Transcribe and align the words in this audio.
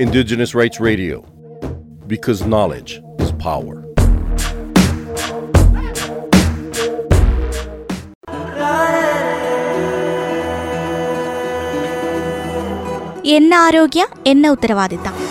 Indigenous 0.00 0.54
Rights 0.54 0.78
Radio, 0.78 1.22
because 2.06 2.46
knowledge 2.46 3.02
is 3.18 3.32
power. 3.32 3.82
എന്ന 13.26 13.54
ആരോഗ്യ 13.54 14.06
എന്ന 14.26 14.50
ഉത്തരവാദിത്തം 14.50 15.25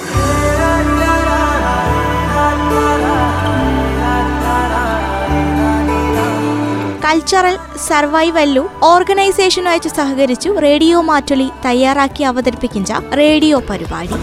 കൾച്ചറൽ 7.05 7.57
സർവൈവല്ലു 7.87 8.69
ഓർഗനൈസേഷനുമായിട്ട് 8.83 9.89
സഹകരിച്ചു 9.89 10.49
റേഡിയോ 10.49 11.01
മാറ്റൊലി 11.01 11.49
തയ്യാറാക്കി 11.65 12.23
അവതരിപ്പിക്കുന്ന 12.23 13.11
റേഡിയോ 13.17 13.59
പരിപാടി. 13.59 14.13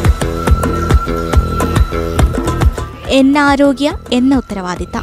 എന്നാരോഗ്യ 3.06 3.98
എന്ന 4.12 4.36
ഉത്തരവാദിത്ത. 4.36 4.98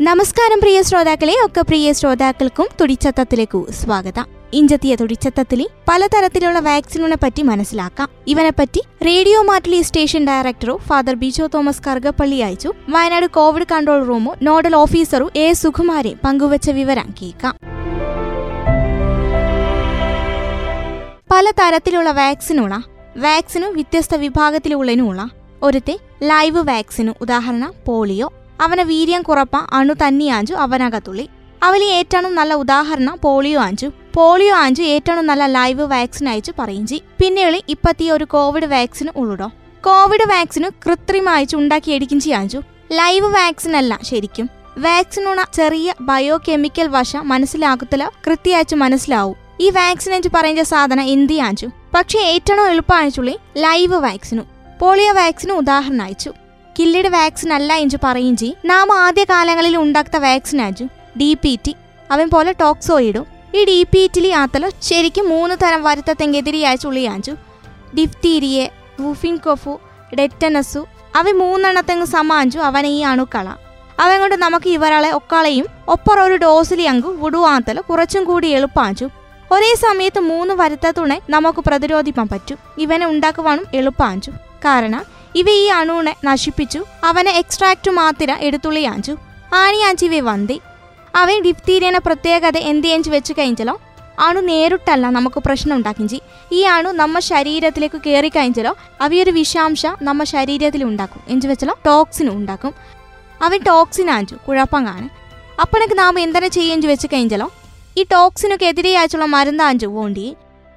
നമസ്കാരം 0.00 0.60
പ്രിയ 0.60 0.82
ശ്രോതാക്കളെ 0.82 1.36
ഒക്കെ 1.44 1.60
പ്രിയ 1.60 1.92
ശ്രോതാക്കൾക്കും 1.92 2.68
തുടിച്ചത്തത്തിലേക്കു 2.80 3.66
സ്വാഗതം. 3.70 4.43
ഇഞ്ചത്തിയ 4.54 4.94
തുടിച്ചത്തത്തിലി 4.94 5.68
പലതരത്തിലുള്ള 5.88 6.58
വാക്സിനുകളെ 6.58 7.16
പറ്റി 7.22 7.42
മനസ്സിലാക്കാം. 7.42 8.08
ഇവനെപ്പറ്റി 8.26 8.80
പറ്റി 8.80 9.04
റേഡിയോ 9.04 9.42
മാറ്റലി 9.42 9.82
സ്റ്റേഷൻ 9.82 10.26
ഡയറക്ടറോ 10.26 10.76
ഫാദർ 10.76 11.14
ബിജോ 11.14 11.46
തോമസ് 11.46 11.82
കർഗപ്പള്ളി 11.86 12.36
അയച്ചു. 12.36 12.72
വയനാട് 12.88 13.26
കോവിഡ് 13.26 13.66
കൺട്രോൾ 13.72 14.06
റൂമോ 14.06 14.34
നോഡൽ 14.42 14.76
ഓഫീസറോ 14.76 15.30
എ 15.36 15.52
സുകുമാരെ 15.52 16.14
പങ്കുവച്ച 16.24 16.70
വിവരം 16.70 17.14
കേൾക്കാം. 17.22 17.58
പല 21.30 21.50
തരത്തിലുള്ള 21.50 22.10
വാക്സിനുള്ള 22.10 22.82
വാക്സിനു 23.16 23.66
വ്യത്യസ്ത 23.66 24.14
വിഭാഗത്തിലുള്ളതിനുള്ള 24.14 25.28
ഒരുത്തെ 25.62 25.98
ലൈവ് 26.22 26.68
വാക്സിനു 26.68 27.12
ഉദാഹരണം 27.20 27.74
പോളിയോ. 27.86 28.32
അവനെ 28.60 28.84
വീര്യം 28.84 29.22
കുറപ്പ 29.22 29.56
അണു 29.72 29.94
തന്നെയാഞ്ചു 29.94 30.54
അവനകത്തുള്ളി. 30.54 31.28
അവലി 31.64 31.84
ഏറ്റവും 31.84 32.34
നല്ല 32.34 32.54
ഉദാഹരണം 32.54 33.18
പോളിയോ 33.24 33.60
ആഞ്ചു. 33.60 33.86
പോളിയോ 34.14 34.54
ആഞ്ചു 34.54 34.82
ഏറ്റവും 34.82 35.26
നല്ല 35.26 35.46
ലൈവ് 35.46 35.82
വാക്സിൻ 35.82 36.28
അയച്ചു 36.28 36.52
പറയിഞ്ചി. 36.58 37.02
പിന്നെയുള്ളി 37.20 37.64
ഇപ്പത്തി 37.68 38.10
ഒരു 38.10 38.24
കോവിഡ് 38.24 38.64
വാക്സിൻ 38.64 39.08
ഉള്ളുടോ. 39.16 39.48
കോവിഡ് 39.86 40.28
വാക്സിന് 40.28 40.70
കൃത്രിമയച്ചു 40.86 41.56
ഉണ്ടാക്കിയെടുക്കും 41.56 42.20
ചെയ്യാഞ്ചു 42.20 42.58
ലൈവ് 42.92 43.26
വാക്സിൻ 43.26 43.76
അല്ല 43.76 43.98
ശരിക്കും. 44.02 44.50
വാക്സിനുള്ള 44.78 45.46
ചെറിയ 45.54 45.94
ബയോ 46.00 46.36
കെമിക്കൽ 46.48 46.88
വശ 46.88 47.16
മനസ്സിലാക്കത്തില്ല 47.16 48.10
കൃത്യയച്ചു 48.26 48.76
മനസ്സിലാവും. 48.76 49.36
ഈ 49.60 49.70
വാക്സിൻ 49.70 50.12
അയച്ചു 50.12 50.30
പറയുന്ന 50.34 50.62
സാധനം 50.62 51.04
എന്തിയാഞ്ചു 51.04 51.66
പക്ഷെ 51.94 52.18
ഏറ്റവും 52.18 52.68
എളുപ്പമായിട്ടുള്ളി 52.68 53.38
ലൈവ് 53.56 53.96
വാക്സിനു 53.96 54.42
പോളിയോ 54.80 55.12
വാക്സിന് 55.12 55.52
ഉദാഹരണം 55.52 56.04
അയച്ചു 56.04 56.32
കില്ലിഡ് 56.78 57.08
വാക്സിൻ 57.08 57.52
അല്ല 57.52 57.72
എഞ്ചു 57.74 57.98
പറയും 58.04 58.36
ചെയ് 58.36 58.52
നാം 58.64 58.92
ആദ്യ 58.92 59.24
കാലങ്ങളിൽ 59.24 59.76
ഉണ്ടാക്കുന്ന 59.76 60.28
വാക്സിൻ 60.28 60.60
ഡി 61.16 61.34
പി 61.34 61.58
ടി 61.66 61.76
അവൻ 62.10 62.30
പോലെ 62.30 62.52
ടോക്സോയിഡും 62.52 63.26
ഈ 63.54 63.64
ഡി 63.64 63.82
പി 63.82 64.10
ടിലി 64.16 64.28
ആത്തലോ 64.28 64.70
ശരിക്കും 64.82 65.28
മൂന്ന് 65.28 65.54
തരം 65.62 65.82
വരുത്തത്തെങ്കെതിരിയാച്ചുള്ളി 65.82 67.04
ആഞ്ചു 67.04 67.32
ഡിഫ്തീരിയെ 67.98 68.70
വുഫിൻ 69.00 69.36
കൊഫു 69.36 69.80
ഡെറ്റനസു 70.18 70.86
അവ 71.16 71.30
മൂന്നെണ്ണത്തെങ്ങ് 71.30 72.06
സമാഞ്ചു 72.06 72.58
അവനെ 72.58 72.88
ഈ 72.88 73.00
അണുക്കള. 73.00 73.56
അവൻ 74.00 74.20
കൊണ്ട് 74.20 74.36
നമുക്ക് 74.36 74.68
ഇവരാളെ 74.68 75.10
ഒക്കാളെയും 75.10 75.66
ഒപ്പറ 75.88 76.20
ഒരു 76.20 76.36
ഡോസിലി 76.36 76.82
അങ്കു 76.82 77.08
വിടുവാത്തല 77.08 77.80
കുറച്ചും 77.80 78.24
കൂടി 78.24 78.48
എളുപ്പാഞ്ചു. 78.48 79.08
ഒരേ 79.50 79.74
സമയത്ത് 79.74 80.20
മൂന്ന് 80.20 80.54
വരുത്തത്തുണെ 80.54 81.20
നമുക്ക് 81.30 81.58
പ്രതിരോധിപ്പാൻ 81.58 82.28
പറ്റും. 82.28 82.58
ഇവനെ 82.78 83.06
ഉണ്ടാക്കുവാനും 83.06 83.66
എളുപ്പാഞ്ചു. 83.74 84.30
കാരണം 84.64 85.04
ഇവ 85.34 85.50
ഈ 85.50 85.66
അണുവിനെ 85.66 86.16
നശിപ്പിച്ചു. 86.24 86.84
അവനെ 87.04 87.32
എക്സ്ട്രാക്റ്റ് 87.32 87.90
മാത്തിര 87.90 88.36
എടുത്തുള്ളിയാഞ്ചു. 88.40 89.16
ആണിയാഞ്ചിവെ 89.54 90.20
വന്തി. 90.20 90.60
അവൻ 91.14 91.42
ഡിഫ്തീരിയനെ 91.42 91.98
പ്രത്യേകത 91.98 92.56
എന്തിയഞ്ച് 92.56 93.10
വെച്ച് 93.10 93.32
കഴിഞ്ഞാലോ 93.38 93.80
അണു 94.18 94.40
നേരിട്ടല്ല 94.40 95.06
നമുക്ക് 95.10 95.42
പ്രശ്നം 95.46 95.76
ഉണ്ടാക്കിഞ്ചി. 95.76 96.20
ഈ 96.52 96.62
അണു 96.62 96.90
നമ്മ 96.90 97.18
ശരീരത്തിലേക്ക് 97.18 98.00
കയറി 98.06 98.28
കഴിഞ്ഞാലോ 98.28 98.76
അവയൊരു 99.00 99.30
വിഷാംശ 99.30 99.86
നമ്മ 100.02 100.24
ശരീരത്തിൽ 100.24 100.84
ഉണ്ടാക്കും. 100.84 101.22
എഞ്ചു 101.28 101.48
വെച്ചാലോ 101.48 101.78
ടോക്സിൻ 101.86 102.28
ഉണ്ടാക്കും. 102.28 102.74
അവൻ 103.42 103.60
ടോക്സിൻ 103.62 104.10
ആഞ്ചു 104.10 104.34
കുഴപ്പം 104.48 104.86
കാണും 104.86 105.10
അപ്പണക്ക് 105.60 105.98
നാം 105.98 106.20
എന്തിനെ 106.20 106.48
ചെയ്യുമെന്ന് 106.48 106.86
വെച്ച് 106.86 107.08
കഴിഞ്ഞാലോ 107.12 107.52
ഈ 107.98 108.04
ടോക്സിനൊക്കെ 108.12 108.66
എതിരെയായിട്ടുള്ള 108.66 109.24
മരുന്നാഞ്ചു 109.24 109.86
വേണ്ടി 109.86 110.36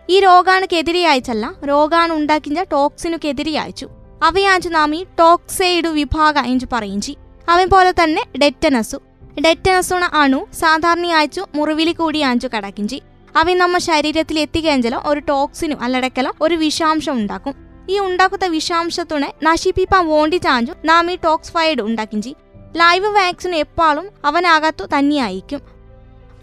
ഈ 0.09 0.19
രോഗാണുക്കെതിരെ 0.19 1.07
അയച്ചല്ല 1.07 1.53
രോഗാണു 1.67 2.13
ഉണ്ടാക്കിഞ്ച 2.13 2.59
ടോക്സിനൊക്കെ 2.59 3.27
അയച്ചു 3.59 3.87
അവയാഞ്ചു 4.23 4.69
നാം 4.69 4.95
ഈ 4.95 5.05
ടോക്സൈഡ് 5.19 5.87
വിഭാഗ 5.87 6.39
പറയും 6.39 6.67
പറയിഞ്ചി. 6.71 7.15
അവൻ 7.49 7.69
പോലെ 7.69 7.91
തന്നെ 7.91 8.23
ഡെറ്റനസു. 8.37 9.06
ഡെറ്റനസുണ 9.45 10.05
അണു 10.05 10.47
സാധാരണയാച്ചു 10.59 11.41
മുറിവിലി 11.55 11.91
കൂടി 11.91 12.21
ആഞ്ചു 12.21 12.47
കടക്കിഞ്ചി. 12.47 13.01
അവ 13.35 13.53
നമ്മ 13.53 13.77
ശരീരത്തിൽ 13.77 14.39
എത്തിക്കഴിഞ്ഞാലോ 14.39 15.01
ഒരു 15.05 15.19
ടോക്സിനും 15.19 15.81
അല്ലടക്കലോ 15.81 16.31
ഒരു 16.41 16.55
വിഷാംശം 16.55 17.13
ഉണ്ടാക്കും. 17.13 17.55
ഈ 17.89 17.99
ഉണ്ടാക്കുന്ന 17.99 18.45
വിഷാംശത്തുണെ 18.45 19.33
നശിപ്പിപ്പാൻ 19.43 20.09
വേണ്ടി 20.09 20.37
ചാഞ്ചു 20.37 20.73
നാം 20.85 21.11
ഈ 21.11 21.17
ടോക്സ്ഫൈഡ് 21.23 21.81
ഉണ്ടാക്കിഞ്ചി. 21.81 22.35
ലൈവ് 22.75 23.05
വാക്സിൻ 23.05 23.55
എപ്പോഴും 23.55 24.09
അവനകത്തു 24.25 24.85
തന്നെയായിരിക്കും. 24.97 25.61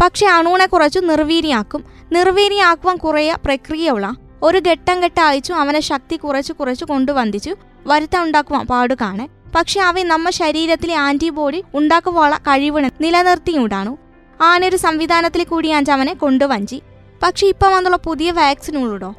പക്ഷെ 0.02 0.26
അണുവിനെ 0.26 0.66
കുറച്ചു 0.66 0.98
നിർവീര്യാക്കും. 0.98 1.84
നിർവീര്യാക്കുവാൻ 2.12 2.96
കുറേ 2.96 3.34
പ്രക്രിയയുള്ള 3.44 4.14
ഒരു 4.42 4.58
ഘട്ടം 4.58 5.00
ഘട്ടം 5.00 5.24
അയച്ചു 5.26 5.52
അവനെ 5.52 5.80
ശക്തി 5.80 6.16
കുറച്ച് 6.16 6.52
കുറച്ച് 6.52 6.84
കൊണ്ടുവന്നിച്ചു 6.84 7.56
വരുത്ത 7.86 8.16
ഉണ്ടാക്കുവാൻ 8.16 8.66
പാടുകാണ്. 8.66 9.43
പക്ഷെ 9.54 9.80
അവ 9.80 10.02
നമ്മ 10.02 10.30
ശരീരത്തിലെ 10.30 10.94
ആന്റിബോഡി 10.94 11.64
ഉണ്ടാക്കുവാനുള്ള 11.74 12.36
കഴിവിനെ 12.36 12.90
നിലനിർത്തിയുണ്ടാണു. 13.00 13.98
ആനൊരു 14.42 14.76
സംവിധാനത്തിൽ 14.76 15.44
കൂടി 15.44 15.68
അവനെ 15.68 16.14
കൊണ്ടുവഞ്ചി. 16.14 16.82
പക്ഷെ 17.22 17.46
ഇപ്പം 17.46 17.72
വന്നുള്ള 17.72 17.96
പുതിയ 17.96 18.30
വാക്സിനുള്ളൂടോ 18.30 19.14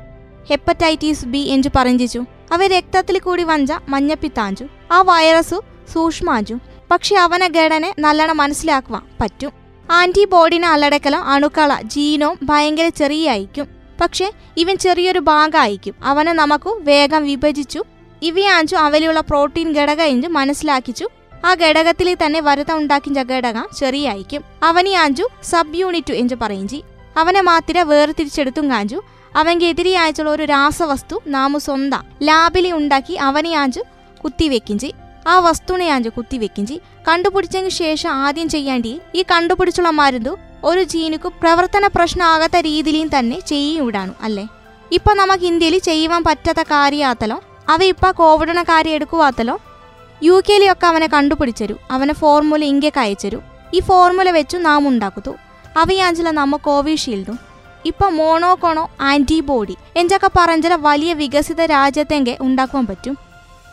ഹെപ്പറ്റൈറ്റിസ് 0.50 1.25
ബി 1.25 1.38
എന്ന് 1.38 1.69
പറഞ്ഞിച്ചു. 1.75 2.25
അവ 2.51 2.66
രക്തത്തിൽ 2.66 3.19
കൂടി 3.19 3.44
വഞ്ച 3.44 3.74
മഞ്ഞപ്പിത്താഞ്ചു. 3.90 4.66
ആ 4.91 5.01
വൈറസു 5.01 5.63
സൂക്ഷ്മാഞ്ചു. 5.94 6.56
പക്ഷെ 6.91 7.16
അവനെ 7.16 7.47
ഘടനെ 7.47 7.94
നല്ലോണം 8.00 8.38
മനസ്സിലാക്കുവാൻ 8.38 9.01
പറ്റും. 9.22 9.51
ആന്റിബോഡിനെ 9.91 10.68
അല്ലടക്കലോ 10.68 11.19
അണുക്കള 11.19 11.81
ജീനോം 11.81 12.38
ഭയങ്കര 12.44 12.88
ചെറിയായിരിക്കും. 12.88 13.68
പക്ഷെ 14.01 14.31
ഇവൻ 14.57 14.78
ചെറിയൊരു 14.78 15.19
ഭാഗമായിരിക്കും 15.19 15.95
അവനെ 16.03 16.34
നമുക്ക് 16.34 16.69
വേഗം 16.69 17.24
വിഭജിച്ചു 17.24 17.84
ഇവയാഞ്ചു 18.30 18.75
അവയിലുള്ള 18.75 19.19
പ്രോട്ടീൻ 19.19 19.68
ഘടക 19.75 20.02
എഞ്ചു 20.02 20.28
മനസ്സിലാക്കിച്ചു. 20.28 21.06
ആ 21.46 21.53
ഘടകത്തിൽ 21.63 22.08
തന്നെ 22.22 22.40
വരുത 22.40 22.72
ഉണ്ടാക്കിഞ്ച 22.72 23.19
ഘടകം 23.19 23.66
ചെറിയായിരിക്കും. 23.80 24.44
അവനെയാഞ്ചു 24.63 25.25
സബ് 25.44 25.75
യൂണിറ്റ് 25.75 26.13
എന്ന് 26.13 26.36
പറയിഞ്ചി. 26.41 26.84
അവനെ 27.18 27.41
മാത്തിര 27.41 27.80
വേർതിരിച്ചെടുത്തും 27.81 28.72
കാഞ്ചു 28.72 29.02
അവന്റെ 29.36 29.66
എതിരെയായിട്ടുള്ള 29.66 30.30
ഒരു 30.31 30.44
രാസവസ്തു 30.44 31.22
നാമു 31.28 31.59
സ്വന്തം. 31.59 32.03
ലാബിലി 32.24 32.72
ഉണ്ടാക്കി 32.72 33.16
അവനെയാഞ്ചു 33.28 33.81
കുത്തിവെക്കിഞ്ചി. 34.24 34.90
ആ 35.28 35.40
വസ്തുവിനെയാഞ്ചു 35.40 36.09
കുത്തിവെക്കിഞ്ചി. 36.09 36.75
കണ്ടുപിടിച്ചതിന് 37.07 37.69
ശേഷം 37.69 38.09
ആദ്യം 38.09 38.50
ചെയ്യേണ്ടി 38.50 39.02
ഈ 39.16 39.24
കണ്ടുപിടിച്ചുള്ള 39.31 39.90
മരുന്നു 39.90 40.34
ഒരു 40.63 40.84
ജീനുക്ക് 40.84 41.30
പ്രവർത്തന 41.42 41.88
പ്രശ്നമാകാത്ത 41.88 42.57
രീതിയിലും 42.57 43.09
തന്നെ 43.19 43.40
ചെയ്യും 43.40 43.86
വിടാണു 43.86 44.13
അല്ലേ? 44.22 44.46
ഇപ്പൊ 44.92 45.12
നമുക്ക് 45.13 45.44
ഇന്ത്യയിൽ 45.44 45.80
ചെയ്യുവാൻ 45.80 46.24
പറ്റാത്ത 46.24 46.62
കാര്യമാത്തലോ 46.72 47.38
അവ 47.70 47.84
ഇപ്പം 47.84 48.14
കോവിഡിനെ 48.14 48.64
കാര്യം 48.64 48.94
എടുക്കുവാത്തല്ലോ? 48.94 49.59
യു 50.24 50.42
കെയിലൊക്കെ 50.50 50.88
അവനെ 50.88 51.08
കണ്ടുപിടിച്ചരു. 51.08 51.76
അവനെ 51.92 52.14
ഫോർമുല 52.14 52.64
ഇന്ത്യയ്ക്ക് 52.64 53.00
അയച്ചരു. 53.00 53.42
ഈ 53.74 53.80
ഫോർമുല 53.80 54.30
വെച്ചു 54.31 54.57
നാം 54.57 54.88
ഉണ്ടാക്കുന്നു. 54.88 55.38
അവയാഞ്ചല 55.78 56.30
നമ്മ 56.30 56.56
കോവിഷീൽഡും. 56.56 57.39
ഇപ്പം 57.86 58.18
മോണോകോണോ 58.18 58.92
ആന്റിബോഡി 59.01 59.78
എഞ്ചൊക്കെ 59.95 60.30
പറഞ്ഞാൽ 60.38 60.78
വലിയ 60.81 61.13
വികസിത 61.13 61.62
രാജ്യത്തെങ്കിൽ 61.62 62.38
ഉണ്ടാക്കുവാൻ 62.42 62.86
പറ്റും. 62.86 63.18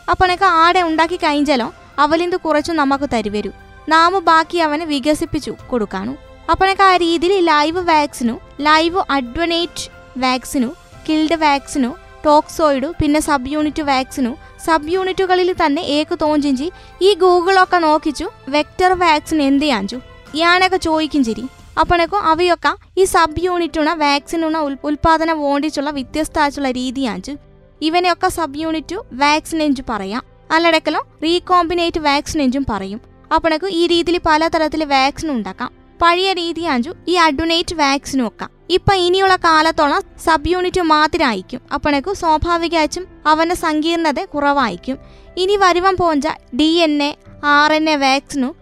അപ്പണക്ക് 0.09 0.43
ആടെ 0.43 0.81
ഉണ്ടാക്കി 0.81 1.15
കഴിഞ്ഞാലോ 1.15 1.73
അവലിന്ത് 1.99 2.35
കുറച്ചു 2.35 2.71
നമുക്ക് 2.71 3.09
തരുവരൂ. 3.13 3.51
നാമ 3.89 4.19
ബാക്കി 4.19 4.57
അവനെ 4.57 4.85
വികസിപ്പിച്ചു 4.85 5.55
കൊടുക്കാനു 5.69 6.15
അപ്പണക്ക് 6.51 6.81
ആ 6.81 6.97
രീതിയിൽ 6.97 7.45
live 7.45 7.79
vaccine 7.79 8.39
live 8.61 9.03
attenuated 9.09 9.89
vaccine 10.17 10.67
killed 11.09 11.35
vaccine 11.35 11.95
toxoid 12.25 12.93
പിന്നെ 13.01 13.19
സബ് 13.19 13.49
യൂണിറ്റ് 13.49 13.83
വാക്സിനു 13.83 14.31
സബ് 14.65 14.91
യൂണിറ്റുകളിൽ 14.91 15.55
തന്നെ 15.65 15.81
ഏക്ക് 15.81 16.15
തോഞ്ചിഞ്ചി 16.21 16.71
ഈ 17.01 17.13
ഗൂഗിളൊക്കെ 17.13 17.77
നോക്കിച്ചു 17.77 18.29
വെക്ടർ 18.49 18.93
വാക്സിൻ 18.99 19.41
എന്തിയാഞ്ചു 19.41 19.97
ഞാനൊക്കെ 20.35 20.77
ചോദിക്കും 20.77 21.23
ചിരി. 21.23 21.43
അപ്പണക്കോ 21.79 22.17
അവയൊക്കെ 22.17 22.71
ഈ 22.97 23.03
സബ് 23.03 23.43
യൂണിറ്റുണ 23.43 23.93
വാക്സിനുണ 23.93 24.57
ഉൽപാദനം 24.83 25.37
വേണ്ടിച്ചുള്ള 25.43 25.89
വ്യത്യസ്തമായിട്ടുള്ള 25.89 26.71
രീതിയാഞ്ചു. 26.71 27.33
ഇവനെയൊക്കെ 27.81 28.27
സബ് 28.27 28.57
യൂണിറ്റു 28.57 29.05
വാക്സിൻ 29.13 29.63
എഞ്ചു 29.63 29.83
പറയാം. 29.89 30.23
അല്ലടക്കലോ 30.51 31.01
റീകോമ്പിനേറ്റ് 31.23 31.99
വാക്സിൻ 31.99 32.41
എഞ്ചും 32.41 32.65
പറയും. 32.69 33.01
അപ്പണക്ക് 33.35 33.65
ഈ 33.65 33.87
രീതിയിൽ 33.87 34.21
പലതരത്തിൽ 34.25 34.83
വാക്സിൻ 34.83 35.31
ഉണ്ടാക്കാം 35.31 35.71
പഴയ 36.01 36.33
രീതി 36.33 36.61
ആഞ്ചു 36.61 36.93
ഈ 37.07 37.13
അഡുനേറ്റ് 37.13 37.75
വാക്സിനും 37.75 38.27
ഒക്കെ 38.27 38.47
ഇപ്പൊ 38.75 38.93
ഇനിയുള്ള 38.93 39.35
കാലത്തോളം 39.35 40.01
സബ് 40.25 40.49
യൂണിറ്റ് 40.49 40.81
മാത്രമായിരിക്കും 40.81 41.61
അപ്പോഴേക്കും 41.73 42.15
സ്വാഭാവികമായിട്ടും 42.15 43.07
അവന്റെ 43.27 43.55
സങ്കീർണത 43.55 44.25
കുറവായിരിക്കും. 44.25 44.97
ഇനി 45.37 45.55
വരുവൻ 45.55 45.95
പോഞ്ച 45.95 46.27
D 46.55 46.63
N 46.63 47.03
A 47.03 47.15
R 47.43 47.73
N 47.73 47.89
A 47.89 47.95
vaccine 47.95 48.55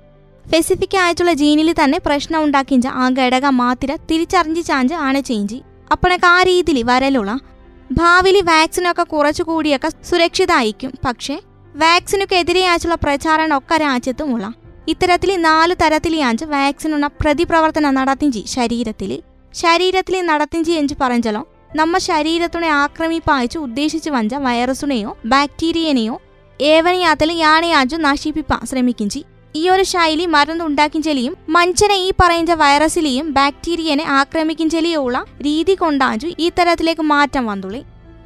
specific 0.46 0.98
ആയിട്ടുള്ള 0.98 1.34
ജീനിൽ 1.34 1.74
തന്നെ 1.84 1.98
പ്രശ്നം 2.06 2.44
ഉണ്ടാക്കിഞ്ച 2.44 2.88
ആ 2.88 3.10
ഘടകം 3.10 3.58
മാത്രം 3.58 4.00
തിരിച്ചറിഞ്ഞ് 4.12 4.64
ചാഞ്ച് 4.64 4.94
ആണ് 4.94 5.22
ചേഞ്ച് 5.22 5.56
അപ്പണക്ക് 5.92 6.26
ആ 6.26 6.44
രീതിയിൽ 6.44 6.84
വരലുള്ള 6.84 7.40
ഭാവിയിൽ 7.92 8.42
വാക്സിനൊക്കെ 8.42 9.04
കുറച്ചുകൂടിയൊക്കെ 9.04 9.90
സുരക്ഷിതമായിരിക്കും 10.04 10.92
പക്ഷേ 11.06 11.38
ഒക്കെ 13.56 13.78
രാജ്യത്തുമുള്ള 13.78 14.54
ഇത്തരത്തിൽ 14.88 15.42
നാല് 15.42 15.74
തരത്തിലാഞ്ച് 15.84 16.46
വാക്സിനുള്ള 16.46 17.08
പ്രതിപ്രവർത്തനം 17.08 17.96
നടത്തിഞ്ചി 17.96 18.44
ശരീരത്തിൽ 18.48 19.12
ശരീരത്തിൽ 19.54 20.26
നടത്തിഞ്ചി 20.26 20.72
എന്ന് 20.72 20.94
പറഞ്ഞല്ലോ 21.02 21.48
നമ്മ 21.76 21.98
ശരീരത്തിനെ 21.98 22.68
ആക്രമിപ്പായച്ചു 22.68 23.60
ഉദ്ദേശിച്ച് 23.60 24.10
വഞ്ച 24.10 24.36
വൈറസിനെയോ 24.36 25.18
ബാക്ടീരിയനെയോ 25.26 26.22
ഏവനെയാത്തിൽ 26.62 27.32
യാണയാഞ്ചു 27.32 27.96
നശിപ്പിപ്പാൻ 27.96 28.66
ശ്രമിക്കിഞ്ചി. 28.66 29.24
ഈ 29.56 29.70
ഒരു 29.70 29.84
ശൈലി 29.84 30.26
മരുന്നുണ്ടാക്കിഞ്ചെലിയും 30.26 31.38
മനുഷ്യനെ 31.50 31.96
ഈ 31.96 32.12
പറയുന്ന 32.20 32.54
വൈറസിലെയും 32.54 33.34
ബാക്ടീരിയനെ 33.34 34.04
ആക്രമിക്കിഞ്ചെലിയുള്ള 34.04 35.26
രീതി 35.42 35.76
കൊണ്ടാഞ്ചു 35.76 36.28
ഈ 36.40 36.50
തരത്തിലേക്ക് 36.50 37.02
മാറ്റം 37.02 37.46
വന്നുള്ളി 37.46 37.84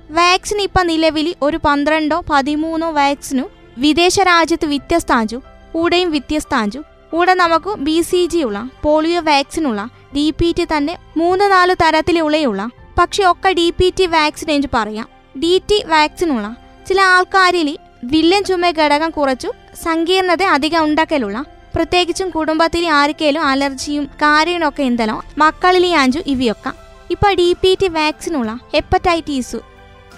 വാക്സിൻ 0.09 0.61
ഇപ്പൊ 0.61 0.83
നിലവിൽ 0.83 1.35
ഒരു 1.41 1.59
പന്ത്രണ്ടോ 1.65 2.23
പതിമൂന്നോ 2.29 2.91
വാക്സിനു 2.91 3.49
വിദേശ 3.77 4.19
രാജ്യത്ത് 4.19 4.65
വ്യത്യസ്താഞ്ചു 4.65 5.41
കൂടെയും 5.73 6.11
വ്യത്യസ്താഞ്ചു 6.11 6.83
കൂടെ 7.11 7.33
നമുക്ക് 7.33 7.71
ബി 7.79 8.01
സി 8.01 8.25
ജി 8.25 8.41
ഉള്ള 8.43 8.69
പോളിയോ 8.83 9.21
വാക്സിനുള്ള 9.21 9.89
ഡി 10.15 10.33
പി 10.39 10.53
ടി 10.57 10.65
തന്നെ 10.65 10.97
മൂന്ന് 11.17 11.51
നാല് 11.51 11.75
തരത്തിലുള്ളയുള്ള 11.81 12.69
പക്ഷെ 12.99 13.23
ഒക്കെ 13.25 13.49
ഡി 13.53 13.69
പി 13.69 13.93
ടി 13.99 14.05
വാക്സിൻ 14.05 14.51
എന്ന് 14.51 14.67
പറയാം. 14.73 15.07
ഡി 15.39 15.61
ടി 15.71 15.83
വാക്സിനുള്ള 15.87 16.55
ചില 16.87 17.01
ആൾക്കാരിൽ 17.01 17.77
വില്ലൻ 18.03 18.43
ചുമ 18.43 18.69
ഘടകം 18.69 19.09
കുറച്ചു 19.09 19.51
സങ്കീർണത 19.83 20.43
അധികം 20.43 20.83
ഉണ്ടാക്കലുള്ള 20.83 21.45
പ്രത്യേകിച്ചും 21.75 22.29
കുടുംബത്തിൽ 22.29 22.87
ആർക്കേലും 22.87 23.43
അലർജിയും 23.43 24.05
കാര്യങ്ങളൊക്കെ 24.05 24.83
എന്തലോ 24.83 25.23
മക്കളിലെ 25.37 25.93
ആഞ്ചു 25.93 26.19
ഇവയൊക്കെ. 26.25 26.71
ഇപ്പൊ 27.11 27.33
ഡി 27.33 27.55
പി 27.61 27.77
ടി 27.81 27.87
വാക്സിനുള്ള 27.87 28.59
ഹെപ്പറ്റൈറ്റീസു 28.73 29.59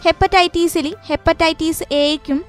ഹെപ്പറ്റൈറ്റീസിൽ 0.06 0.96
ഹെപ്പറ്റൈറ്റീസ് 1.08 1.84
എയ്ക്കും 1.92 2.46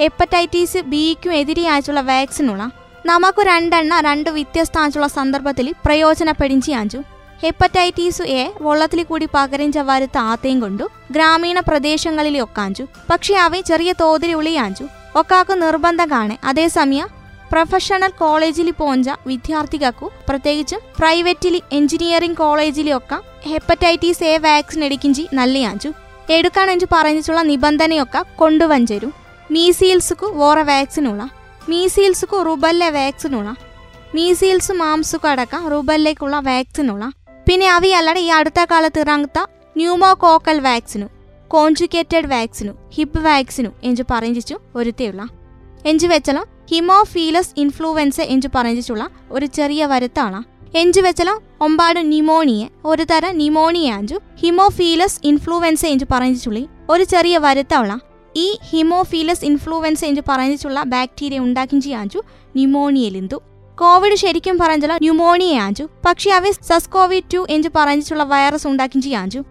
ഹെപ്പറ്റൈറ്റീസ് 0.00 0.78
ബിക്കും 0.78 1.32
എതിരെയായിട്ടുള്ള 1.32 2.00
വാക്സിനുള്ള 2.00 2.70
നമുക്ക് 3.06 3.42
രണ്ടെണ്ണ 3.42 4.00
രണ്ട് 4.00 4.30
വ്യത്യസ്തമായിട്ടുള്ള 4.30 5.06
സന്ദർഭത്തിൽ 5.06 5.74
പ്രയോജനപ്പെടിഞ്ചിയാഞ്ചു 5.84 6.98
ഹെപ്പറ്റൈറ്റീസ് 7.42 8.22
എ 8.22 8.52
വെള്ളത്തിൽ 8.60 9.02
കൂടി 9.02 9.28
പകരിഞ്ച 9.34 9.78
വരുത്ത 9.78 10.18
ആത്തേം 10.18 10.60
കൊണ്ടു 10.60 10.90
ഗ്രാമീണ 11.10 11.60
പ്രദേശങ്ങളിൽ 11.60 12.40
ഒക്കാഞ്ചു 12.40 12.86
പക്ഷെ 13.10 13.34
അവ 13.34 13.60
ചെറിയ 13.60 13.94
തോതിൽ 14.00 14.34
ഉളിയാഞ്ചു 14.34 14.84
ഒക്കാക്കു 15.16 15.52
നിർബന്ധം 15.52 16.10
കാണെ 16.10 16.38
അതേസമയം 16.44 17.08
പ്രൊഫഷണൽ 17.52 18.10
കോളേജിൽ 18.18 18.70
പോഞ്ച 18.70 19.10
വിദ്യാർത്ഥികൾക്കു 19.26 20.10
പ്രത്യേകിച്ചും 20.28 20.80
പ്രൈവറ്റിൽ 20.98 21.60
എഞ്ചിനീയറിംഗ് 21.72 22.36
കോളേജിലൊക്കെ 22.36 23.48
ഹെപ്പറ്റൈറ്റീസ് 23.48 24.24
എ 24.24 24.38
വാക്സിൻ 24.38 24.84
എടുക്കിഞ്ചി 24.84 25.28
നല്ലയാഞ്ചു 25.32 25.92
എടുക്കാണെഞ്ചു 26.32 26.86
പറഞ്ഞിട്ടുള്ള 26.92 27.42
നിബന്ധനയൊക്കെ 27.42 28.24
കൊണ്ടുവഞ്ചരും. 28.36 29.12
മീസീൽസുക്കു 29.50 30.26
വേറെ 30.26 30.62
വാക്സിനുള്ള 30.62 31.37
മീസീൽസുക്കു 31.68 32.36
റുബല്ല 32.36 32.88
വാക്സിനുള്ള 32.88 33.56
മീസീൽസ് 34.14 34.72
മാംസുക്ക് 34.72 35.28
അടക്കം 35.28 35.68
റുബല്ലേക്കുള്ള 35.68 36.40
വാക്സിനുള്ള 36.40 37.12
പിന്നെ 37.48 37.70
അവയല്ലാതെ 37.70 38.20
ഈ 38.20 38.26
അടുത്ത 38.26 38.64
കാലത്ത് 38.64 39.00
ഇറങ്ങത്ത 39.00 39.38
pneumococcal 39.76 40.60
vaccine 40.60 41.06
conjugated 41.48 42.26
vaccine 42.26 42.72
Hib 42.94 43.24
vaccine 43.24 43.70
എഞ്ചു 43.84 44.04
പറഞ്ഞിച്ചു 44.10 44.58
ഒരുത്തേയുള്ള. 44.74 45.28
എഞ്ചു 45.86 46.06
വെച്ചലോ 46.06 46.42
ഹിമോഫീലസ് 46.70 47.50
ഇൻഫ്ലുവൻസ 47.56 48.20
എഞ്ചു 48.20 48.48
പറഞ്ഞിച്ചുള്ള 48.54 49.08
ഒരു 49.30 49.46
ചെറിയ 49.46 49.86
വരുത്താണ്. 49.86 50.40
എഞ്ചു 50.76 51.00
വെച്ചലോ 51.00 51.42
ഒമ്പാട് 51.60 52.12
നിമോണിയ 52.12 52.68
ഒരു 52.84 53.04
തരം 53.04 53.38
നിമോണിയ 53.38 53.92
അഞ്ചു 53.92 54.20
ഹിമോഫീലസ് 54.40 55.20
ഇൻഫ്ലുവൻസ 55.24 55.84
എഞ്ചു 55.86 56.06
പറഞ്ഞിച്ചുള്ളി. 56.12 56.68
ഒരു 56.90 57.04
ചെറിയ 57.04 57.38
വരുത്തുള്ള 57.38 58.00
ഈ 58.36 58.58
ഹിമോഫീലസ് 58.70 59.44
ഇൻഫ്ലുവൻസ 59.44 60.04
എന്ന് 60.04 60.20
പറഞ്ഞിട്ടുള്ള 60.28 60.82
ബാക്ടീരിയ 60.82 61.38
ഉണ്ടാക്കി 61.38 61.80
ചെയ്യാഞ്ചു 61.80 62.22
ന്യൂമോണിയലിന്തു 62.56 63.42
കോവിഡ് 63.80 64.14
ശരിക്കും 64.14 64.58
പറഞ്ഞാൽ 64.58 64.92
ന്യൂമോണിയ 64.92 65.60
ആഞ്ചു 65.60 65.88
പക്ഷെ 66.06 66.30
അവ 66.30 66.50
സസ്കോവി 66.50 67.22
ടു 67.34 67.46
എന്ന് 67.50 67.68
പറഞ്ഞിട്ടുള്ള 67.76 68.24
വൈറസ് 68.24 68.66
ഉണ്ടാക്കി 68.66 69.00
ചെയ്യാഞ്ചു 69.00 69.42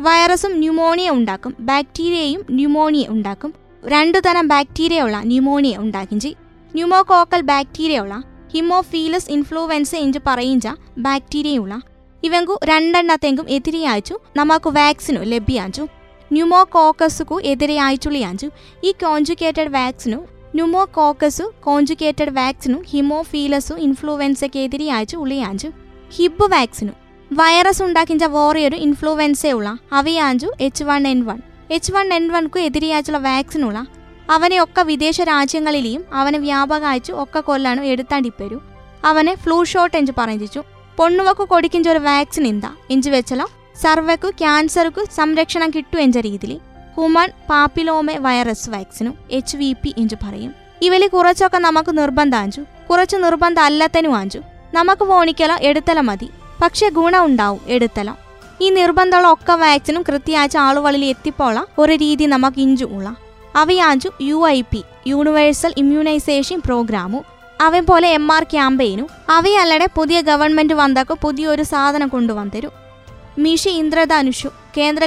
വൈറസും 0.00 0.58
ന്യൂമോണിയ 0.58 1.10
ഉണ്ടാക്കും. 1.10 1.56
ബാക്ടീരിയയും 1.60 2.46
ന്യൂമോണിയ 2.50 3.06
ഉണ്ടാക്കും. 3.08 3.54
രണ്ടു 3.86 4.18
തരം 4.18 4.48
ബാക്ടീരിയ 4.48 5.02
ഉള്ള 5.02 5.20
ന്യൂമോണിയ 5.20 5.76
ഉണ്ടാക്കിഞ്ചി 5.76 6.36
ന്യൂമോകോക്കൽ 6.74 7.40
ബാക്ടീരിയ 7.40 8.00
ഉള്ള 8.00 8.22
ഹിമോഫീലസ് 8.54 9.30
ഇൻഫ്ലുവൻസ 9.30 9.94
എന്ന് 9.94 11.00
ബാക്ടീരിയ 11.00 11.58
ഉള്ള. 11.58 11.80
ഇവങ്കു 12.24 12.60
രണ്ടെണ്ണത്തെങ്കും 12.64 13.50
എതിരെയാച്ചു 13.50 14.18
നമുക്ക് 14.36 14.68
വാക്സിനു 14.68 15.20
ലഭ്യാഞ്ചു 15.20 15.86
ന്യൂമോകോക്കസുക്കു 16.32 17.40
എതിരെയായിട്ടുള്ളയാഞ്ചു. 17.40 18.46
ഈ 18.84 18.92
conjugated 18.92 19.72
vaccine 19.72 20.16
pneumococcus 20.54 21.52
conjugated 21.64 22.30
vaccine 22.30 22.78
haemophilus 22.90 23.74
ഇൻഫ്ലുവൻസയ്ക്ക് 23.74 24.58
എതിരെയാച്ചു 24.58 25.16
ഉള്ളിയാഞ്ചു. 25.16 25.68
Hib 26.10 26.52
vaccine 26.52 26.92
virus 27.32 27.82
ഉണ്ടാക്കിഞ്ച 27.82 28.24
വേറെയൊരു 28.24 28.76
ഇൻഫ്ലുവൻസയുള്ള 28.76 29.78
അവയാഞ്ചു 29.92 30.48
H 30.60 30.84
one 30.84 31.06
N 31.06 31.24
one 31.24 31.40
H 31.70 31.92
one 31.92 32.14
N 32.14 32.28
വൺക്കു 32.28 32.58
എതിരെയായിട്ടുള്ള 32.58 33.18
വാക്സിനുള്ള 33.18 33.86
അവനെ 34.30 34.62
ഒക്കെ 34.62 34.82
വിദേശ 34.82 35.20
രാജ്യങ്ങളിലെയും 35.20 36.04
അവനെ 36.12 36.38
വ്യാപകമായിച്ചു 36.38 37.12
ഒക്കെ 37.12 37.40
കൊല്ലാനും 37.40 37.84
എടുത്താണ്ടിപ്പരു. 37.84 38.60
അവനെ 39.04 39.34
ഫ്ലൂ 39.34 39.64
ഷോട്ട് 39.64 39.96
എഞ്ച് 39.96 40.12
പറഞ്ഞിച്ചു 40.18 40.62
പൊണ്ണുവക്കു 40.96 41.44
കൊടിക്കിഞ്ച 41.44 41.88
ഒരു 41.88 41.98
വാക്സിൻ 41.98 42.46
എന്താ 42.46 42.70
എഞ്ച് 42.90 43.10
വെച്ചലോ 43.10 43.50
സർവക്കു 43.82 44.30
ക്യാൻസർക്കു 44.30 45.06
സംരക്ഷണം 45.16 45.70
കിട്ടു 45.70 45.96
എന്ന 45.96 46.20
രീതിയിൽ 46.20 46.60
ഹ്യൂമൺ 46.94 47.28
പാപ്പിലോമെ 47.50 48.18
വൈറസ് 48.18 48.70
വാക്സിനും 48.70 49.14
എച്ച് 49.30 49.56
വി 49.56 49.72
പി 49.72 49.94
എന്ന് 49.98 50.28
പറയും. 50.28 50.54
ഇവൽ 50.82 51.08
കുറച്ചൊക്കെ 51.08 51.58
നമുക്ക് 51.58 51.98
നിർബന്ധാഞ്ചു. 51.98 52.62
കുറച്ച് 52.90 53.16
നിർബന്ധം 53.16 53.62
അല്ലത്തനും 53.62 54.16
ആഞ്ചു. 54.16 54.38
നമുക്ക് 54.74 55.04
പോണിക്കല 55.04 55.58
എടുത്തല 55.62 56.00
മതി. 56.00 56.30
പക്ഷെ 56.62 56.88
ഗുണം 56.88 57.24
ഉണ്ടാവും 57.24 57.60
എടുത്തല. 57.66 58.14
ഈ 58.60 58.70
നിർബന്ധമുള്ള 58.70 59.32
ഒക്കെ 59.32 59.52
വാക്സിനും 59.52 60.02
കൃത്യമാച്ച 60.02 60.56
ആളുകളിൽ 60.56 61.04
എത്തിപ്പോള. 61.04 61.64
ഒരു 61.78 61.92
രീതി 61.92 62.24
നമുക്ക് 62.24 62.60
ഇഞ്ചു 62.60 62.84
ഉള്ള 62.84 63.16
അവയാഞ്ചു 63.56 64.10
U 64.20 64.48
I 64.48 64.62
P 64.62 64.84
universal 65.06 65.74
immunisation 65.76 66.62
programme 66.64 67.24
അവൻ 67.60 67.86
പോലെ 67.86 68.08
എം 68.08 68.32
ആർ 68.32 68.42
ക്യാമ്പയിനും. 68.42 69.08
അവയല്ലടെ 69.30 69.88
പുതിയ 69.94 70.20
ഗവൺമെന്റ് 70.20 70.74
വന്നക്ക് 70.74 71.14
പുതിയൊരു 71.22 71.62
സാധനം 71.62 72.08
കൊണ്ടുവന്നരു. 72.08 72.70
മിഷി 73.38 73.68
ഇന്ദ്രധനുഷു 73.68 74.48
കേന്ദ്ര 74.76 75.06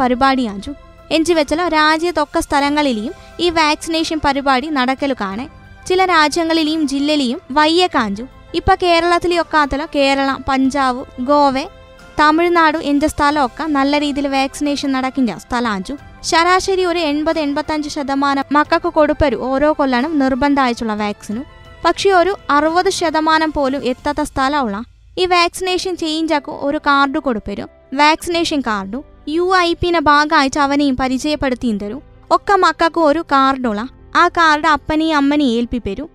പരിപാടിയാഞ്ചു 0.00 0.72
എഞ്ചി 1.10 1.32
വെച്ചല 1.32 1.68
രാജ്യത്തൊക്കെ 1.68 2.40
സ്ഥലങ്ങളിലെയും 2.40 3.12
ഈ 3.40 3.50
വാക്സിനേഷൻ 3.50 4.20
പരിപാടി 4.24 4.66
നടക്കലു 4.66 5.14
കാണെ. 5.20 5.48
ചില 5.86 6.04
രാജ്യങ്ങളിലെയും 6.04 6.88
ജില്ലയിലെയും 6.88 7.40
വയ്യ 7.52 7.86
കാഞ്ചു. 7.86 8.26
ഇപ്പൊ 8.54 8.74
കേരളത്തിലെയൊക്കാത്തല 8.74 9.86
കേരള 9.94 10.36
പഞ്ചാബ് 10.48 11.04
ഗോവ 11.20 11.58
തമിഴ്നാട് 12.20 12.78
എന്റെ 12.78 13.08
സ്ഥലമൊക്കെ 13.08 13.62
നല്ല 13.62 13.98
രീതിയിൽ 13.98 14.26
വാക്സിനേഷൻ 14.26 14.92
നടക്കിന്റെ 14.92 15.34
സ്ഥലാഞ്ചു. 15.38 15.96
ശരാശരി 16.22 16.84
ഒരു 16.84 16.98
എൺപത് 16.98 17.38
എൺപത്തഞ്ച് 17.38 17.88
ശതമാനം 17.88 18.44
മക്കൾക്ക് 18.52 18.88
കൊടുപ്പരു 18.88 19.36
ഓരോ 19.36 19.72
കൊല്ലണം 19.72 20.18
നിർബന്ധമായിട്ടുള്ള 20.18 20.94
വാക്സിനും. 20.94 21.44
പക്ഷേ 21.84 22.10
ഒരു 22.10 22.36
അറുപത് 22.50 22.90
ശതമാനം 22.90 23.52
പോലും 23.52 23.84
എത്താത്ത 23.84 24.22
സ്ഥലമുള്ള 24.22 24.82
ഈ 25.16 25.24
വാക്സിനേഷൻ 25.32 25.94
ചേഞ്ചാക്കും 26.02 26.56
ഒരു 26.66 26.78
കാർഡ് 26.86 27.18
കൊടുപ്പരും. 27.18 27.68
വാക്സിനേഷൻ 28.00 28.60
കാർഡും 28.68 29.02
യു 29.28 29.44
ഐ 29.66 29.68
പിന്നെ 29.82 30.00
ഭാഗമായിട്ട് 30.00 30.60
അവനെയും 30.66 30.96
പരിചയപ്പെടുത്തിയും 31.00 31.78
തരും. 31.82 32.02
ഒക്കെ 32.36 32.54
മക്കൾക്കും 32.64 33.04
ഒരു 33.10 33.22
കാർഡുള്ള 33.32 33.80
ആ 34.16 34.24
കാർഡ് 34.38 34.68
അപ്പനെയും 34.74 35.16
അമ്മനെയും 35.16 35.54
ഏൽപ്പിപ്പരും. 35.58 36.08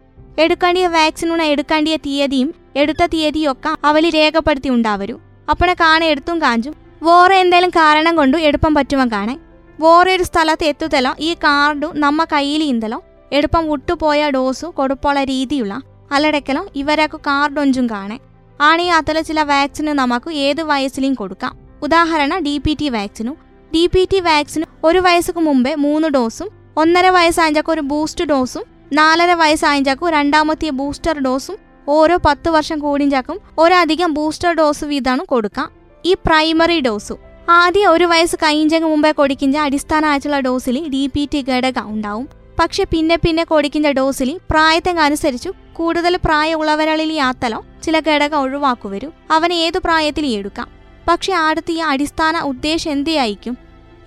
എടുക്കേണ്ടിയ 0.44 0.86
വാക്സിനുള്ള 0.96 1.44
എടുക്കേണ്ടിയ 1.54 1.96
തീയതിയും 2.06 2.50
എടുത്ത 2.82 3.04
തീയതിയും 3.14 3.52
ഒക്കെ 3.52 3.72
അവൽ 3.90 4.06
രേഖപ്പെടുത്തി 4.18 4.70
ഉണ്ടാവരും. 4.76 5.20
അപ്പനെ 5.52 5.76
കാണെ 5.82 6.06
എടുത്തും 6.14 6.42
കാഞ്ചും 6.42 6.76
വേറെ 7.08 7.36
എന്തെങ്കിലും 7.44 7.72
കാരണം 7.80 8.14
കൊണ്ടും 8.16 8.40
എടുപ്പം 8.50 8.74
പറ്റുമ്പോൾ 8.74 9.10
കാണേ. 9.16 9.36
വേറെ 9.80 10.12
ഒരു 10.18 10.24
സ്ഥലത്ത് 10.24 10.66
എത്തുതലോ 10.72 11.12
ഈ 11.28 11.34
കാർഡു 11.46 11.88
നമ്മ 12.06 12.24
കയ്യിൽ 12.34 12.64
ഇന്തലോ 12.64 13.00
എടുപ്പം 13.32 13.64
വിട്ടുപോയ 13.72 14.30
ഡോസ് 14.36 14.66
കൊടുപ്പുള്ള 14.80 15.20
രീതിയുള്ള 15.32 15.76
അല്ലടക്കലോ 16.12 16.64
ഇവരൊക്കെ 16.82 17.20
കാർഡൊഞ്ചും 17.28 17.88
കാണേ. 17.90 18.18
ആണീ 18.62 18.90
ചില 19.22 19.42
വാക്സിന് 19.42 19.88
നമുക്ക് 19.88 20.32
ഏത് 20.32 20.62
വയസ്സിലും 20.62 21.14
കൊടുക്കാം. 21.14 21.58
ഉദാഹരണ 21.84 22.40
D 22.40 22.58
P 22.58 22.78
T 22.82 22.90
vaccine. 22.90 23.32
D 23.74 23.88
P 23.88 24.08
T 24.12 24.20
vaccine 24.20 24.66
ഒരു 24.84 25.00
വയസ്സുക്ക് 25.00 25.40
മുമ്പേ 25.40 25.76
മൂന്ന് 25.76 26.08
ഡോസും 26.08 26.50
ഒന്നര 26.78 27.10
വയസ്സാഞ്ചക്ക് 27.10 27.72
ഒരു 27.72 27.82
ബൂസ്റ്റ് 27.82 28.26
ഡോസും 28.26 28.64
നാലര 28.94 29.34
വയസ്സായഞ്ചാക്കും 29.34 30.10
രണ്ടാമത്തെ 30.10 30.70
ബൂസ്റ്റർ 30.70 31.20
ഡോസും 31.20 31.58
ഓരോ 31.90 32.20
പത്ത് 32.26 32.50
വർഷം 32.50 32.80
കൂടിഞ്ചാക്കും 32.80 33.40
ഒരധികം 33.60 34.14
ബൂസ്റ്റർ 34.14 34.54
ഡോസ് 34.54 34.86
വീതമാണ് 34.86 35.26
കൊടുക്കാം. 35.26 35.72
ഈ 36.06 36.14
പ്രൈമറി 36.14 36.80
ഡോസ്. 36.80 37.14
ആദ്യം 37.50 37.92
ഒരു 37.92 38.06
വയസ്സ് 38.06 38.36
കഴിഞ്ഞെങ്കിൽ 38.36 38.88
മുമ്പേ 38.88 39.12
കൊടുക്കിഞ്ച 39.12 39.58
അടിസ്ഥാന 39.58 40.06
ആയിട്ടുള്ള 40.06 40.40
ഡോസിൽ 40.40 40.90
ഡി 40.90 41.08
പി 41.08 41.30
ടി 41.34 41.46
ഉണ്ടാവും. 41.86 42.45
പക്ഷെ 42.60 42.84
പിന്നെ 42.84 43.16
പിന്നെ 43.16 43.44
കൊടിക്കുന്ന 43.44 43.92
ഡോസിൽ 43.92 44.40
പ്രായത്തിനനുസരിച്ചു 44.50 45.54
കൂടുതൽ 45.74 46.18
പ്രായമുള്ളവരിൽ 46.26 47.12
യാത്തലോ 47.12 47.66
ചില 47.84 48.00
ഘടകം 48.00 48.38
ഒഴിവാക്കുവരും. 48.38 49.14
അവൻ 49.32 49.54
ഏതു 49.54 49.78
പ്രായത്തിൽ 49.78 50.26
എടുക്കാം. 50.26 50.70
പക്ഷെ 51.08 51.34
അടുത്ത് 51.34 51.72
ഈ 51.72 51.78
അടിസ്ഥാന 51.78 52.40
ഉദ്ദേശം 52.40 52.92
എന്തിയായിരിക്കും? 52.92 53.58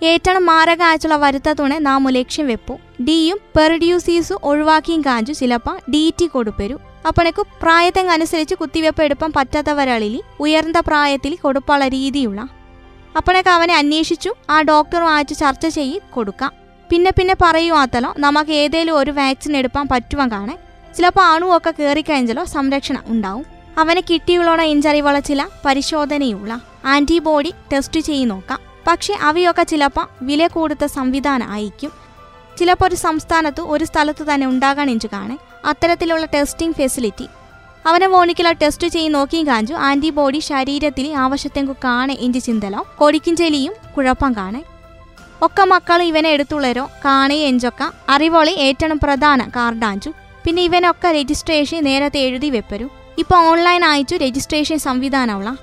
ഏറ്റവും 0.03 0.45
മാരകമായിട്ടുള്ള 0.45 1.15
വരുത്തത്തുണെ 1.15 1.79
നാം 1.79 2.09
ലക്ഷ്യം 2.09 2.47
വെപ്പു. 2.47 2.73
ഡിയും 3.01 3.37
പെർഡ്യൂസീസും 3.55 4.37
ഒഴിവാക്കിയും 4.43 5.01
കാഞ്ചു 5.01 5.33
ചിലപ്പോൾ 5.33 5.79
ഡി 5.91 6.13
ടി 6.19 6.25
കൊടുപ്പരു. 6.25 6.79
അപ്പണക്കു 7.07 7.45
പ്രായത്തിനനുസരിച്ച് 7.61 8.55
കുത്തിവെപ്പ് 8.55 9.03
എടുപ്പം 9.03 9.33
പറ്റാത്തവരളിൽ 9.35 10.21
ഉയർന്ന 10.39 10.79
പ്രായത്തിൽ 10.79 11.37
കൊടുപ്പുള്ള 11.41 11.87
രീതിയുള്ള. 11.87 12.49
അപ്പണക്ക് 13.17 13.49
അവനെ 13.49 13.75
അന്വേഷിച്ചു 13.75 14.33
ആ 14.49 14.61
ഡോക്ടറുമായിട്ട് 14.61 15.33
ചർച്ച 15.33 15.67
ചെയ്ത് 15.67 16.01
കൊടുക്കാം. 16.13 16.58
പിന്നെ 16.89 17.11
പിന്നെ 17.11 17.35
പറയുവാത്തലോ 17.41 18.13
നമുക്ക് 18.19 18.51
ഏതെങ്കിലും 18.51 18.97
ഒരു 18.97 19.11
വാക്സിൻ 19.11 19.57
എടുപ്പാൻ 19.57 19.87
പറ്റുവാൻ 19.91 20.31
കാണേ. 20.31 20.57
ചിലപ്പോൾ 20.97 21.21
അണുവൊക്കെ 21.21 21.73
കയറിക്കഴിഞ്ഞാലോ 21.79 22.45
സംരക്ഷണം 22.45 23.03
ഉണ്ടാവും. 23.07 23.45
അവന് 23.77 24.01
കിട്ടിയുള്ള 24.09 24.61
ഇഞ്ചറിവുള്ള 24.61 25.19
ചില 25.19 25.47
പരിശോധനയുള്ള. 25.65 26.61
ആന്റിബോഡി 26.85 27.53
ടെസ്റ്റ് 27.73 27.99
ചെയ്ത് 27.99 28.29
നോക്കാം. 28.29 28.59
പക്ഷെ 28.87 29.13
അവയൊക്കെ 29.21 29.63
ചിലപ്പോൾ 29.63 30.07
വില 30.21 30.47
കൂടുത്ത 30.47 30.85
സംവിധാനം 30.85 31.49
ആയിരിക്കും. 31.49 31.91
ചിലപ്പോൾ 32.57 32.85
ഒരു 32.85 32.95
സംസ്ഥാനത്ത് 32.95 33.61
ഒരു 33.61 33.85
സ്ഥലത്ത് 33.85 34.23
തന്നെ 34.33 34.47
ഉണ്ടാകാൻ 34.47 34.91
ഇഞ്ചു 34.91 35.07
കാണേ. 35.13 35.37
അത്തരത്തിലുള്ള 35.65 36.25
ടെസ്റ്റിംഗ് 36.25 36.75
ഫെസിലിറ്റി 36.75 37.27
അവനെ 37.85 38.07
വോണിക്കുള്ള 38.07 38.51
ടെസ്റ്റ് 38.51 38.87
ചെയ്ത് 38.87 39.13
നോക്കിയും 39.13 39.47
കാഞ്ചു 39.47 39.73
ആന്റിബോഡി 39.73 40.39
ശരീരത്തിൽ 40.39 41.13
ആവശ്യത്തെങ്കു 41.13 41.73
കാണേ 41.83 42.17
ഇഞ്ചി 42.19 42.39
ചിന്തലോ. 42.39 42.87
കൊടിക്കിഞ്ചലിയും 42.97 43.73
കുഴപ്പം 43.97 44.35
കാണേ. 44.35 44.63
ഒക്കെ 45.41 45.63
മക്കൾ 45.63 46.01
ഇവനെ 46.01 46.29
എടുത്തുള്ളരോ. 46.29 46.89
കാണി 47.05 47.33
എഞ്ചൊക്ക. 47.33 47.91
അറിവോളി 48.09 48.51
ഏറ്റവും 48.51 48.99
പ്രധാന. 49.03 49.49
കാർഡാഞ്ചു. 49.55 50.11
പിന്നെ 50.43 50.61
ഇവനൊക്കെ 50.61 51.07
രജിസ്ട്രേഷൻ 51.07 51.83
നേരത്തെ 51.83 52.19
എഴുതി 52.19 52.49
വെപ്പരു. 52.49 52.89
ഇപ്പൊ 53.17 53.37
ഓൺലൈൻ 53.37 53.85
ആയിച്ചു 53.85 54.15
രജിസ്ട്രേഷൻ 54.15 54.77
സംവിധാനമുള്ള 54.77 55.57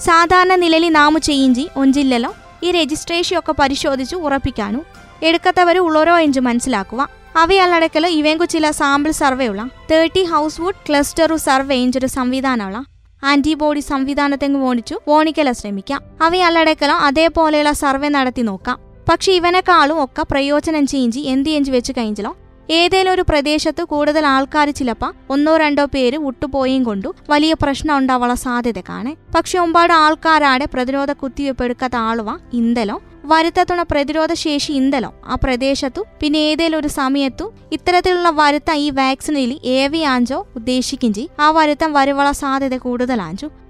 സാധാരണ 0.00 0.54
നിലയിൽ 0.54 0.88
നാമു 0.88 1.18
ചെയ്യിഞ്ചി 1.18 1.68
ഒഞ്ചില്ലല്ലോ. 1.76 2.34
ഈ 2.62 2.70
രജിസ്ട്രേഷൻ 2.70 3.38
ഒക്കെ 3.38 3.54
പരിശോധിച്ചു 3.58 4.16
ഉറപ്പിക്കാനു. 4.16 4.78
എടുക്കത്തവർ 5.22 5.78
ഉള്ളോരോ 5.78 6.18
എഞ്ചു 6.18 6.40
മനസ്സിലാക്കുക 6.40 7.08
അവയല്ലടക്കലോ 7.36 8.08
ഇവങ്കു 8.08 8.44
ചില 8.44 8.70
സാമ്പിൾ 8.70 9.10
സർവേ 9.10 9.46
ഉള്ള 9.48 9.68
thirty 9.90 10.24
house 10.24 10.60
would 10.60 10.88
cluster 10.88 11.36
survey 11.36 11.76
എഞ്ചൊരു 11.76 12.06
സംവിധാനമുള്ള 12.06 12.84
ആന്റിബോഡി 13.24 13.80
സംവിധാനത്തെങ്ങ് 13.80 14.60
വോണിച്ചു 14.60 15.00
വോണിക്കല 15.08 15.52
ശ്രമിക്കാം. 15.52 16.02
അവയല്ലടക്കലോ 16.22 16.94
അതേപോലെയുള്ള 16.94 17.72
സർവേ 17.72 18.08
നടത്തി 18.08 18.42
നോക്കാം. 18.42 18.85
പക്ഷെ 19.08 19.32
ഇവനെക്കാളും 19.32 20.04
ഒക്കെ 20.04 20.22
പ്രയോജനം 20.30 20.86
ചെയ്യിഞ്ചി 20.86 21.20
എന്ത് 21.20 21.48
എഞ്ചി 21.48 21.70
വെച്ച് 21.70 21.92
കഴിഞ്ഞാലോ? 21.98 22.36
ഏതേലും 22.70 23.12
ഒരു 23.12 23.22
പ്രദേശത്ത് 23.22 23.84
കൂടുതൽ 23.84 24.26
ആൾക്കാർ 24.26 24.70
ചിലപ്പോൾ 24.70 25.14
ഒന്നോ 25.30 25.56
രണ്ടോ 25.56 25.84
പേര് 25.84 26.16
വിട്ടുപോയും 26.16 26.82
കൊണ്ടു 26.82 27.14
വലിയ 27.30 27.52
പ്രശ്നം 27.52 27.96
ഉണ്ടാവാനുള്ള 27.96 28.34
സാധ്യത 28.34 28.80
കാണേ. 28.80 29.16
പക്ഷെ 29.34 29.58
ഒമ്പാട് 29.58 29.92
ആൾക്കാരാടെ 29.92 30.66
പ്രതിരോധ 30.74 31.12
കുത്തിവെപ്പ് 31.12 31.64
എടുക്കാത്ത 31.64 31.96
ആളുവ 31.96 32.38
ഇന്തലോ? 32.52 33.02
വരുത്തത്തുണ 33.24 33.82
പ്രതിരോധ 33.82 34.32
ശേഷി 34.32 34.72
ഇന്തലോ? 34.72 35.14
ആ 35.26 35.34
പ്രദേശത്തു 35.34 36.04
പിന്നെ 36.20 36.38
ഏതേലും 36.38 36.78
ഒരു 36.78 36.88
സമയത്തു 36.88 37.52
ഇത്തരത്തിലുള്ള 37.72 38.30
വരുത്തം 38.30 38.74
ഈ 38.74 38.90
വാക്സിനിൽ 38.90 39.60
ഏവിയാഞ്ചോ 39.64 40.46
ഉദ്ദേശിക്കും 40.56 41.14
ആ 41.40 41.50
വരുത്തം 41.50 41.92
വരുവള 41.92 42.30
സാധ്യത 42.30 42.76
കൂടുതലാഞ്ചു. 42.76 43.65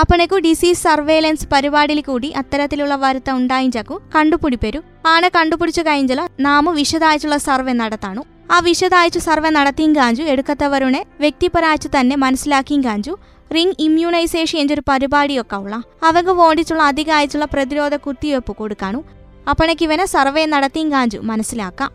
അപ്പണക്കു 0.00 0.36
ഡിസീസ് 0.36 0.82
സർവേലൻസ് 0.82 1.46
പരിപാടിയിൽ 1.52 2.00
കൂടി 2.00 2.28
അത്തരത്തിലുള്ള 2.40 2.96
വരുത്തം 2.96 3.36
ഉണ്ടായിഞ്ചാക്കു 3.36 4.00
കണ്ടുപിടിപ്പരു. 4.14 4.82
ആനെ 5.06 5.28
കണ്ടുപിടിച്ചു 5.36 5.80
കഴിഞ്ഞാൽ 5.80 6.20
നാമു 6.40 6.70
വിശദായിട്ടുള്ള 6.70 7.36
സർവേ 7.36 7.72
നടത്താണു. 7.72 8.22
ആ 8.52 8.58
വിശദായിച്ചു 8.58 9.18
സർവേ 9.18 9.50
നടത്തിയും 9.50 9.96
കാഞ്ചു 9.96 10.22
എടുക്കത്തവരുടെ 10.22 11.06
വ്യക്തിപരാച്ചു 11.20 11.88
തന്നെ 11.88 12.16
മനസ്സിലാക്കിയും 12.16 12.84
കാഞ്ചു. 12.84 13.18
റിംഗ് 13.56 13.76
ഇമ്മ്യൂണൈസേഷൻ 13.78 14.58
എന്നൊരു 14.58 14.82
പരിപാടിയൊക്കെ 14.88 15.56
ഉള്ള. 15.56 15.82
അവക്ക് 16.02 16.30
വേണ്ടിച്ചുള്ള 16.30 16.82
അധികമായിട്ടുള്ള 16.82 17.44
പ്രതിരോധ 17.44 17.94
കുത്തിവയ്പ്പ് 17.96 18.56
കൊടുക്കാണു. 18.56 19.04
അപ്പണക്ക് 19.50 19.84
ഇവനെ 19.84 20.06
സർവേ 20.06 20.46
നടത്തിയും 20.46 20.92
കാഞ്ചു 20.92 21.18
മനസ്സിലാക്കാം. 21.18 21.90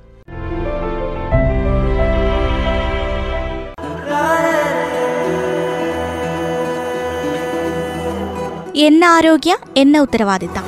എന്ന 8.75 9.05
ആരോഗ്യ 9.05 9.57
എന്ന 9.77 9.99
ഉത്തരവാദിത്തം. 9.99 10.63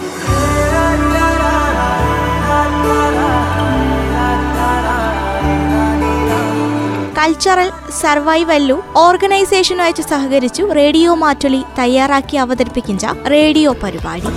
കൾച്ചറൽ 7.17 7.71
സർവൈവല്ലു 8.01 8.83
ഓർഗനൈസേഷനുമായി 8.95 9.91
സഹകരിച്ചു 9.91 10.63
റേഡിയോ 10.63 11.13
മാറ്റൊലി 11.13 11.63
തയ്യാറാക്കി 11.79 12.37
അവതരിപ്പിക്കുന്ന 12.37 13.29
റേഡിയോ 13.29 13.75
പരിപാടി. 13.83 14.27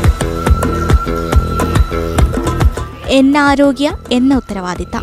എന്നാരോഗ്യ 3.07 3.93
എന്ന 4.13 4.35
ഉത്തരവാദിത്തം. 4.35 5.03